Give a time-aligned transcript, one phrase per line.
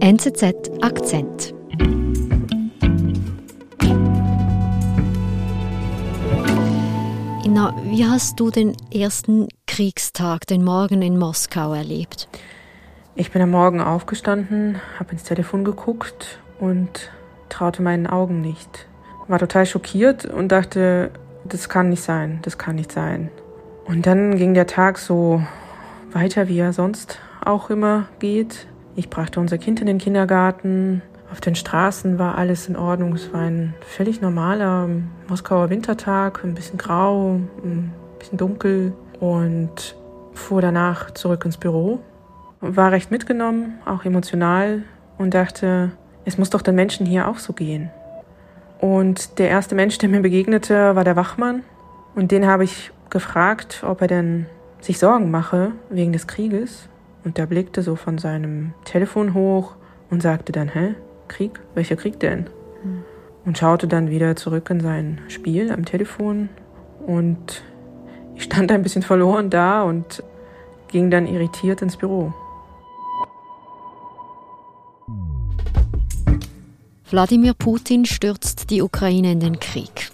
[0.00, 1.54] NZZ Akzent.
[7.44, 12.28] Inna, wie hast du den ersten Kriegstag, den Morgen in Moskau erlebt?
[13.16, 17.10] Ich bin am Morgen aufgestanden, habe ins Telefon geguckt und
[17.48, 18.86] traute meinen Augen nicht.
[19.26, 21.10] War total schockiert und dachte,
[21.44, 23.30] das kann nicht sein, das kann nicht sein.
[23.84, 25.42] Und dann ging der Tag so
[26.12, 28.68] weiter, wie er sonst auch immer geht.
[28.98, 31.02] Ich brachte unser Kind in den Kindergarten.
[31.30, 33.12] Auf den Straßen war alles in Ordnung.
[33.12, 34.88] Es war ein völlig normaler
[35.28, 39.94] Moskauer Wintertag, ein bisschen grau, ein bisschen dunkel und
[40.34, 42.00] fuhr danach zurück ins Büro.
[42.60, 44.82] War recht mitgenommen, auch emotional
[45.16, 45.92] und dachte,
[46.24, 47.90] es muss doch den Menschen hier auch so gehen.
[48.80, 51.62] Und der erste Mensch, der mir begegnete, war der Wachmann.
[52.16, 54.46] Und den habe ich gefragt, ob er denn
[54.80, 56.88] sich Sorgen mache wegen des Krieges.
[57.24, 59.74] Und der blickte so von seinem Telefon hoch
[60.10, 60.94] und sagte dann, hä,
[61.28, 61.60] Krieg?
[61.74, 62.48] Welcher Krieg denn?
[62.82, 63.02] Mhm.
[63.44, 66.48] Und schaute dann wieder zurück in sein Spiel am Telefon.
[67.06, 67.62] Und
[68.34, 70.22] ich stand ein bisschen verloren da und
[70.88, 72.32] ging dann irritiert ins Büro.
[77.10, 80.10] Wladimir Putin stürzt die Ukraine in den Krieg.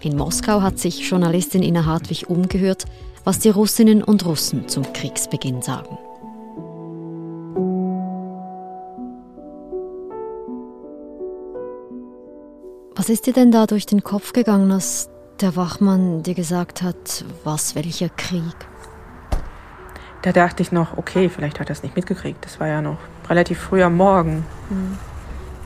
[0.00, 2.84] In Moskau hat sich Journalistin Ina Hartwig umgehört,
[3.24, 5.98] was die Russinnen und Russen zum Kriegsbeginn sagen.
[13.04, 15.10] Was ist dir denn da durch den Kopf gegangen, als
[15.42, 18.54] der Wachmann dir gesagt hat, was, welcher Krieg?
[20.22, 22.42] Da dachte ich noch, okay, vielleicht hat er es nicht mitgekriegt.
[22.46, 22.96] Das war ja noch
[23.28, 24.46] relativ früh am Morgen.
[24.70, 24.96] Mhm.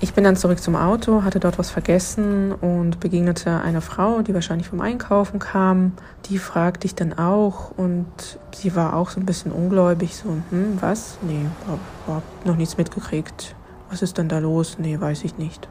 [0.00, 4.34] Ich bin dann zurück zum Auto, hatte dort was vergessen und begegnete einer Frau, die
[4.34, 5.92] wahrscheinlich vom Einkaufen kam.
[6.24, 8.08] Die fragte ich dann auch und
[8.52, 11.18] sie war auch so ein bisschen ungläubig, so, hm, was?
[11.22, 11.78] Nee, hab,
[12.16, 13.54] hab noch nichts mitgekriegt.
[13.90, 14.76] Was ist denn da los?
[14.80, 15.68] Nee, weiß ich nicht.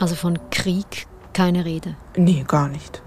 [0.00, 1.96] Also von Krieg keine Rede?
[2.16, 3.02] Nee, gar nicht.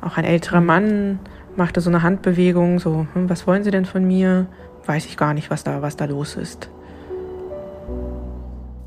[0.00, 1.20] Auch ein älterer Mann
[1.56, 4.46] machte so eine Handbewegung, so, hm, was wollen Sie denn von mir?
[4.84, 6.70] Weiß ich gar nicht, was da, was da los ist.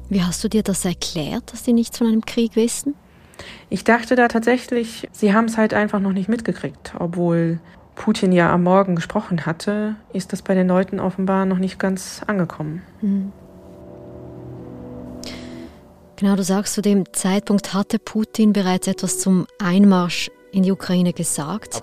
[0.10, 2.96] Wie hast du dir das erklärt, dass sie nichts von einem Krieg wissen?
[3.70, 6.94] Ich dachte da tatsächlich, sie haben es halt einfach noch nicht mitgekriegt.
[6.98, 7.60] Obwohl
[7.96, 12.22] Putin ja am Morgen gesprochen hatte, ist das bei den Leuten offenbar noch nicht ganz
[12.26, 12.82] angekommen.
[13.02, 13.32] Mhm.
[16.20, 21.14] Genau, du sagst, zu dem Zeitpunkt hatte Putin bereits etwas zum Einmarsch in die Ukraine
[21.14, 21.82] gesagt.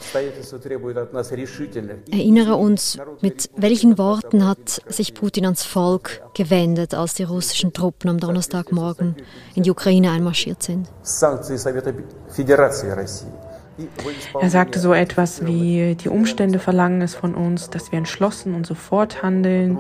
[2.11, 8.11] Erinnere uns, mit welchen Worten hat sich Putin ans Volk gewendet, als die russischen Truppen
[8.11, 9.17] am Donnerstagmorgen
[9.55, 10.87] in die Ukraine einmarschiert sind?
[14.41, 18.67] Er sagte so etwas wie, die Umstände verlangen es von uns, dass wir entschlossen und
[18.67, 19.79] sofort handeln.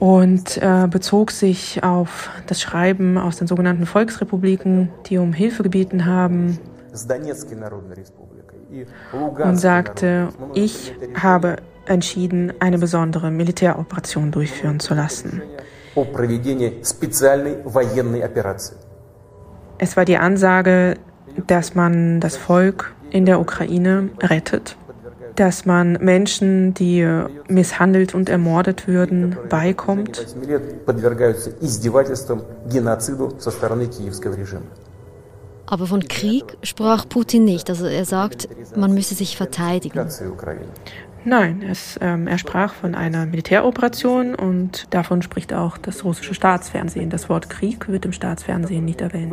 [0.00, 6.06] Und äh, bezog sich auf das Schreiben aus den sogenannten Volksrepubliken, die um Hilfe gebeten
[6.06, 6.58] haben.
[9.38, 15.42] Und sagte, ich habe entschieden, eine besondere Militäroperation durchführen zu lassen.
[19.78, 20.96] Es war die Ansage,
[21.46, 24.76] dass man das Volk in der Ukraine rettet,
[25.36, 27.06] dass man Menschen, die
[27.48, 30.26] misshandelt und ermordet würden, beikommt.
[35.66, 37.70] Aber von Krieg sprach Putin nicht.
[37.70, 40.06] Also er sagt, man müsse sich verteidigen.
[41.26, 47.08] Nein, es, ähm, er sprach von einer Militäroperation und davon spricht auch das russische Staatsfernsehen.
[47.08, 49.32] Das Wort Krieg wird im Staatsfernsehen nicht erwähnt.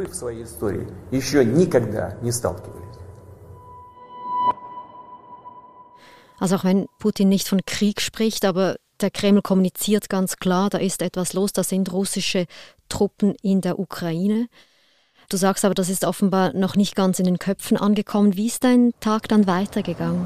[6.39, 10.77] Also auch wenn Putin nicht von Krieg spricht, aber der Kreml kommuniziert ganz klar, da
[10.77, 12.45] ist etwas los, da sind russische
[12.87, 14.47] Truppen in der Ukraine.
[15.29, 18.37] Du sagst aber, das ist offenbar noch nicht ganz in den Köpfen angekommen.
[18.37, 20.25] Wie ist dein Tag dann weitergegangen?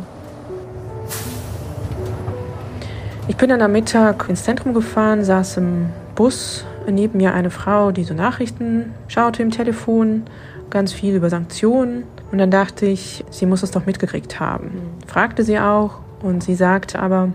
[3.28, 7.92] Ich bin dann am Mittag ins Zentrum gefahren, saß im Bus, neben mir eine Frau,
[7.92, 10.26] die so Nachrichten schaute im Telefon,
[10.70, 12.04] ganz viel über Sanktionen.
[12.32, 14.80] Und dann dachte ich, sie muss es doch mitgekriegt haben.
[15.08, 17.34] Fragte sie auch und sie sagte aber,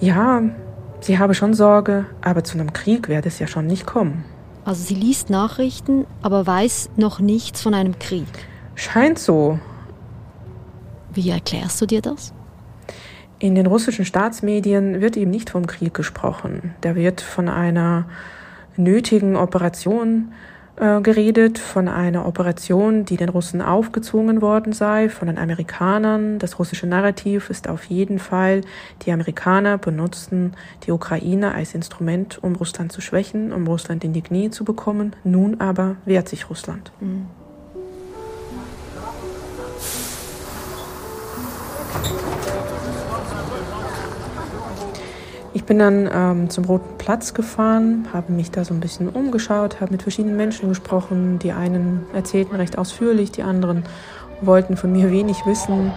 [0.00, 0.42] ja,
[1.00, 4.24] sie habe schon Sorge, aber zu einem Krieg werde es ja schon nicht kommen.
[4.64, 8.28] Also sie liest Nachrichten, aber weiß noch nichts von einem Krieg.
[8.76, 9.58] Scheint so.
[11.12, 12.32] Wie erklärst du dir das?
[13.40, 16.74] In den russischen Staatsmedien wird eben nicht vom Krieg gesprochen.
[16.80, 18.06] Da wird von einer
[18.76, 20.32] nötigen Operation
[20.80, 26.38] äh, geredet von einer Operation, die den Russen aufgezwungen worden sei, von den Amerikanern.
[26.38, 28.60] Das russische Narrativ ist auf jeden Fall,
[29.02, 30.52] die Amerikaner benutzten
[30.86, 35.16] die Ukraine als Instrument, um Russland zu schwächen, um Russland in die Knie zu bekommen.
[35.24, 36.92] Nun aber wehrt sich Russland.
[37.00, 37.26] Mhm.
[45.54, 49.80] Ich bin dann ähm, zum Roten Platz gefahren, habe mich da so ein bisschen umgeschaut,
[49.80, 51.38] habe mit verschiedenen Menschen gesprochen.
[51.38, 53.84] Die einen erzählten recht ausführlich, die anderen
[54.42, 55.92] wollten von mir wenig wissen.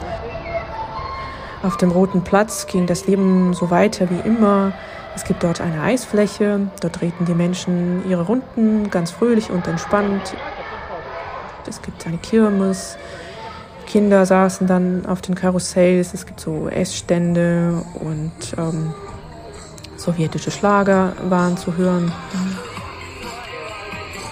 [1.63, 4.71] Auf dem Roten Platz ging das Leben so weiter wie immer.
[5.15, 10.33] Es gibt dort eine Eisfläche, dort drehten die Menschen ihre Runden ganz fröhlich und entspannt.
[11.67, 12.97] Es gibt eine Kirmes,
[13.85, 18.93] Kinder saßen dann auf den Karussells, es gibt so Essstände und ähm,
[20.01, 22.11] sowjetische Schlager waren zu hören.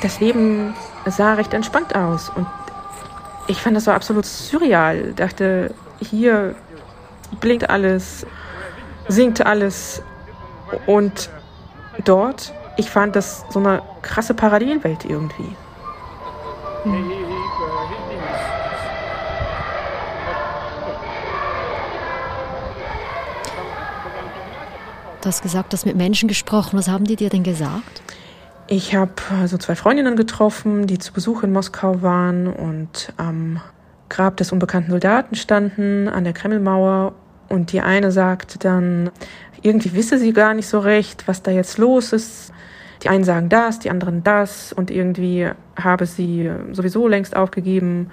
[0.01, 0.74] Das Leben
[1.06, 2.48] sah recht entspannt aus und
[3.48, 5.13] ich fand das so absolut surreal.
[5.13, 6.56] Dachte, hier
[7.39, 8.25] blinkt alles,
[9.07, 10.01] singt alles
[10.86, 11.30] und
[12.06, 15.56] dort, ich fand das so eine krasse Parallelwelt irgendwie.
[16.83, 17.19] Hm.
[25.21, 26.77] Du hast gesagt, du hast mit Menschen gesprochen.
[26.77, 28.01] Was haben die dir denn gesagt?
[28.68, 29.12] Ich habe
[29.42, 33.60] also zwei Freundinnen getroffen, die zu Besuch in Moskau waren und am
[34.07, 37.13] Grab des unbekannten Soldaten standen, an der Kremlmauer.
[37.50, 39.10] Und die eine sagte dann,
[39.62, 42.54] irgendwie wisse sie gar nicht so recht, was da jetzt los ist.
[43.04, 44.72] Die einen sagen das, die anderen das.
[44.72, 48.10] Und irgendwie habe sie sowieso längst aufgegeben,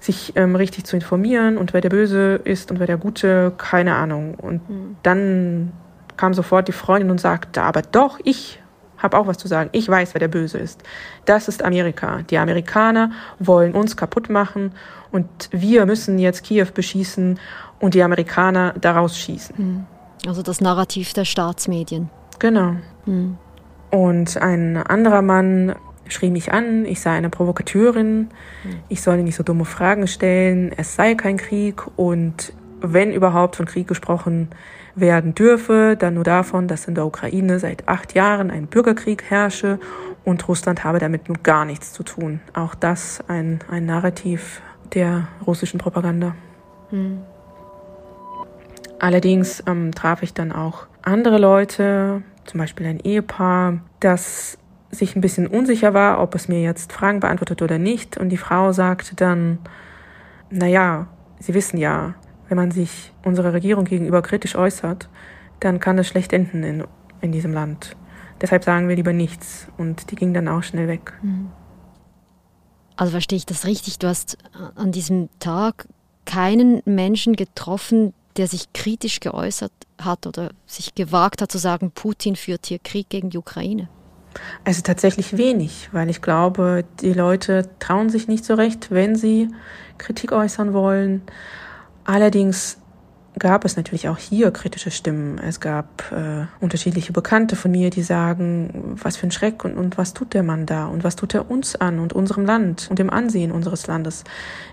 [0.00, 3.94] sich ähm, richtig zu informieren und wer der Böse ist und wer der Gute, keine
[3.94, 4.34] Ahnung.
[4.34, 4.96] Und mhm.
[5.02, 5.72] dann
[6.22, 8.60] kam sofort die Freundin und sagte, aber doch, ich
[8.96, 9.70] habe auch was zu sagen.
[9.72, 10.80] Ich weiß, wer der Böse ist.
[11.24, 12.22] Das ist Amerika.
[12.30, 13.10] Die Amerikaner
[13.40, 14.70] wollen uns kaputt machen
[15.10, 17.40] und wir müssen jetzt Kiew beschießen
[17.80, 19.56] und die Amerikaner daraus schießen.
[19.56, 19.86] Hm.
[20.24, 22.08] Also das Narrativ der Staatsmedien.
[22.38, 22.76] Genau.
[23.06, 23.36] Hm.
[23.90, 25.74] Und ein anderer Mann
[26.06, 28.28] schrie mich an, ich sei eine Provokateurin,
[28.62, 28.78] hm.
[28.88, 32.52] ich solle nicht so dumme Fragen stellen, es sei kein Krieg und
[32.82, 34.48] wenn überhaupt von Krieg gesprochen
[34.94, 39.78] werden dürfe, dann nur davon, dass in der Ukraine seit acht Jahren ein Bürgerkrieg herrsche
[40.24, 42.40] und Russland habe damit nun gar nichts zu tun.
[42.52, 44.60] Auch das ein, ein Narrativ
[44.92, 46.34] der russischen Propaganda.
[46.90, 47.20] Hm.
[48.98, 54.58] Allerdings ähm, traf ich dann auch andere Leute, zum Beispiel ein Ehepaar, das
[54.90, 58.18] sich ein bisschen unsicher war, ob es mir jetzt Fragen beantwortet oder nicht.
[58.18, 59.58] Und die Frau sagte dann,
[60.50, 61.06] naja,
[61.42, 62.14] Sie wissen ja,
[62.52, 65.08] wenn man sich unserer Regierung gegenüber kritisch äußert,
[65.60, 66.84] dann kann es schlecht enden in,
[67.22, 67.96] in diesem Land.
[68.42, 69.68] Deshalb sagen wir lieber nichts.
[69.78, 71.14] Und die ging dann auch schnell weg.
[71.22, 71.50] Mhm.
[72.94, 73.98] Also verstehe ich das richtig?
[73.98, 74.36] Du hast
[74.74, 75.88] an diesem Tag
[76.26, 82.36] keinen Menschen getroffen, der sich kritisch geäußert hat oder sich gewagt hat zu sagen, Putin
[82.36, 83.88] führt hier Krieg gegen die Ukraine?
[84.64, 89.48] Also tatsächlich wenig, weil ich glaube, die Leute trauen sich nicht so recht, wenn sie
[89.96, 91.22] Kritik äußern wollen.
[92.04, 92.78] Allerdings
[93.38, 95.38] gab es natürlich auch hier kritische Stimmen.
[95.38, 99.96] Es gab äh, unterschiedliche Bekannte von mir, die sagen, was für ein Schreck und, und
[99.96, 102.98] was tut der Mann da und was tut er uns an und unserem Land und
[102.98, 104.24] dem Ansehen unseres Landes.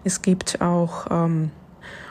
[0.03, 1.51] Es gibt auch ähm,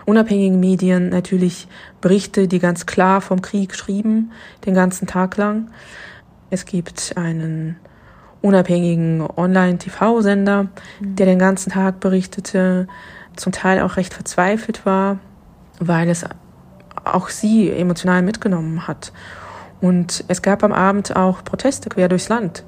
[0.07, 1.69] unabhängigen Medien natürlich
[2.01, 4.33] Berichte, die ganz klar vom Krieg schrieben,
[4.65, 5.71] den ganzen Tag lang.
[6.51, 7.77] Es gibt einen
[8.41, 10.65] unabhängigen Online-TV-Sender,
[11.01, 11.17] mhm.
[11.17, 12.89] der den ganzen Tag berichtete
[13.39, 15.19] zum Teil auch recht verzweifelt war,
[15.79, 16.25] weil es
[17.05, 19.13] auch sie emotional mitgenommen hat.
[19.81, 22.65] Und es gab am Abend auch Proteste quer durchs Land,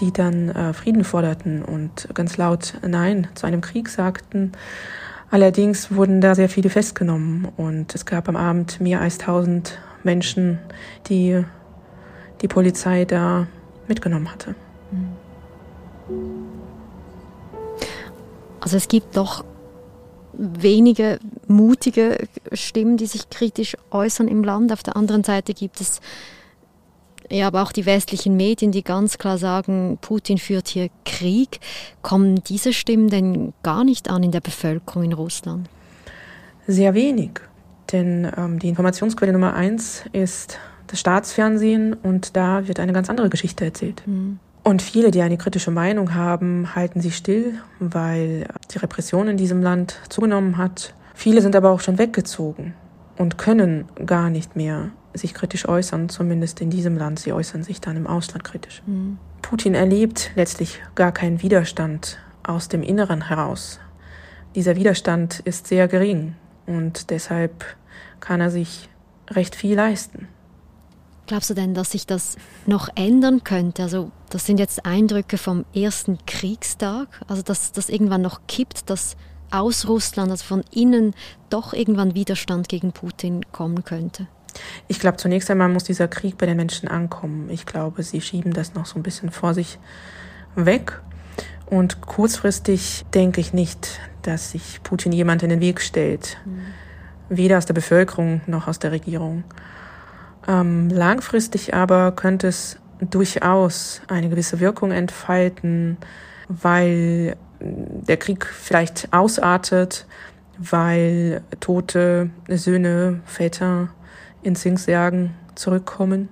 [0.00, 4.52] die dann äh, Frieden forderten und ganz laut Nein zu einem Krieg sagten.
[5.30, 10.58] Allerdings wurden da sehr viele festgenommen und es gab am Abend mehr als tausend Menschen,
[11.08, 11.44] die
[12.40, 13.46] die Polizei da
[13.88, 14.54] mitgenommen hatte.
[18.60, 19.44] Also es gibt doch
[20.36, 24.72] wenige mutige Stimmen, die sich kritisch äußern im Land.
[24.72, 26.00] Auf der anderen Seite gibt es
[27.30, 31.58] ja, aber auch die westlichen Medien, die ganz klar sagen, Putin führt hier Krieg.
[32.02, 35.68] Kommen diese Stimmen denn gar nicht an in der Bevölkerung in Russland?
[36.66, 37.40] Sehr wenig.
[37.92, 43.30] Denn ähm, die Informationsquelle Nummer eins ist das Staatsfernsehen und da wird eine ganz andere
[43.30, 44.02] Geschichte erzählt.
[44.06, 44.38] Mhm.
[44.64, 49.62] Und viele, die eine kritische Meinung haben, halten sie still, weil die Repression in diesem
[49.62, 50.94] Land zugenommen hat.
[51.14, 52.74] Viele sind aber auch schon weggezogen
[53.18, 57.20] und können gar nicht mehr sich kritisch äußern, zumindest in diesem Land.
[57.20, 58.82] Sie äußern sich dann im Ausland kritisch.
[58.86, 59.18] Mhm.
[59.42, 63.78] Putin erlebt letztlich gar keinen Widerstand aus dem Inneren heraus.
[64.54, 67.64] Dieser Widerstand ist sehr gering und deshalb
[68.20, 68.88] kann er sich
[69.30, 70.28] recht viel leisten.
[71.26, 73.82] Glaubst du denn, dass sich das noch ändern könnte?
[73.82, 79.16] Also das sind jetzt Eindrücke vom ersten Kriegstag, also dass das irgendwann noch kippt, dass
[79.52, 81.14] aus Russland, also von innen,
[81.50, 84.26] doch irgendwann Widerstand gegen Putin kommen könnte?
[84.88, 87.48] Ich glaube, zunächst einmal muss dieser Krieg bei den Menschen ankommen.
[87.48, 89.78] Ich glaube, sie schieben das noch so ein bisschen vor sich
[90.56, 91.00] weg.
[91.66, 96.38] Und kurzfristig denke ich nicht, dass sich Putin jemand in den Weg stellt.
[96.44, 96.62] Mhm.
[97.28, 99.44] Weder aus der Bevölkerung noch aus der Regierung.
[100.48, 105.96] Ähm, langfristig aber könnte es durchaus eine gewisse Wirkung entfalten,
[106.48, 110.06] weil der Krieg vielleicht ausartet,
[110.58, 113.88] weil tote Söhne, Väter
[114.42, 116.28] in Zinsjagen zurückkommen,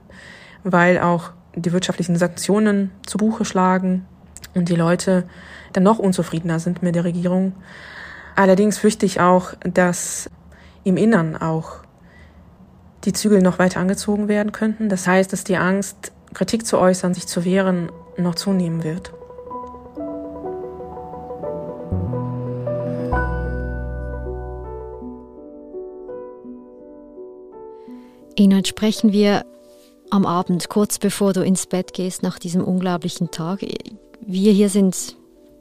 [0.64, 4.06] weil auch die wirtschaftlichen Sanktionen zu Buche schlagen
[4.54, 5.24] und die Leute
[5.72, 7.54] dann noch unzufriedener sind mit der Regierung.
[8.36, 10.30] Allerdings fürchte ich auch, dass
[10.84, 11.82] im Innern auch
[13.04, 14.88] die Zügel noch weiter angezogen werden könnten.
[14.88, 19.12] Das heißt, dass die Angst, Kritik zu äußern, sich zu wehren, noch zunehmen wird.
[28.34, 29.44] Inhalt sprechen wir
[30.10, 33.60] am Abend, kurz bevor du ins Bett gehst nach diesem unglaublichen Tag.
[34.20, 35.16] Wir hier sind,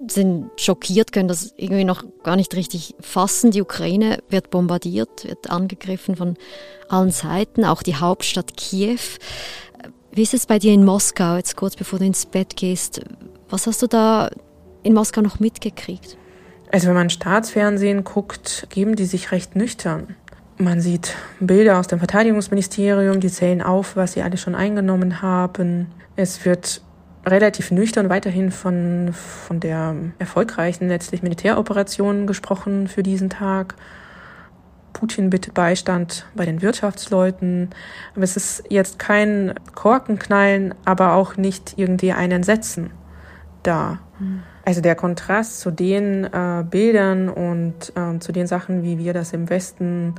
[0.08, 3.52] sind schockiert, können das irgendwie noch gar nicht richtig fassen.
[3.52, 6.36] Die Ukraine wird bombardiert, wird angegriffen von
[6.90, 9.00] allen Seiten, auch die Hauptstadt Kiew.
[10.14, 13.00] Wie ist es bei dir in Moskau, jetzt kurz bevor du ins Bett gehst?
[13.50, 14.30] Was hast du da
[14.84, 16.18] in Moskau noch mitgekriegt?
[16.70, 20.18] Also wenn man Staatsfernsehen guckt, geben die sich recht nüchtern.
[20.58, 25.88] Man sieht Bilder aus dem Verteidigungsministerium, die zählen auf, was sie alle schon eingenommen haben.
[26.18, 26.82] Es wird
[27.26, 33.76] relativ nüchtern weiterhin von, von der erfolgreichen letztlich Militäroperation gesprochen für diesen Tag.
[34.94, 37.70] Putin bittet Beistand bei den Wirtschaftsleuten.
[38.16, 42.92] Aber es ist jetzt kein Korkenknallen, aber auch nicht irgendwie ein Entsetzen
[43.64, 44.00] da.
[44.20, 44.44] Mhm.
[44.64, 49.34] Also der Kontrast zu den äh, Bildern und äh, zu den Sachen, wie wir das
[49.34, 50.16] im Westen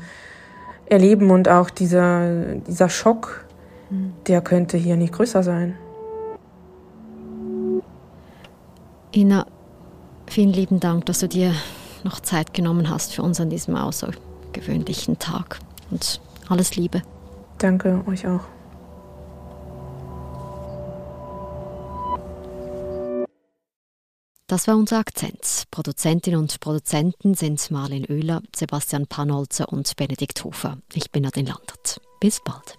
[0.87, 3.45] erleben und auch dieser, dieser Schock,
[3.91, 4.14] mhm.
[4.26, 5.76] der könnte hier nicht größer sein.
[9.14, 9.47] Ina,
[10.26, 11.52] vielen lieben Dank, dass du dir
[12.02, 13.76] noch Zeit genommen hast für uns an diesem
[14.52, 15.59] außergewöhnlichen Tag.
[15.90, 17.02] Und alles Liebe.
[17.59, 18.40] Danke euch auch.
[24.47, 25.64] Das war unser Akzent.
[25.71, 30.76] Produzentinnen und Produzenten sind Marlene Oehler, Sebastian Panholzer und Benedikt Hofer.
[30.92, 32.00] Ich bin Nadine Landert.
[32.21, 32.76] Bis bald.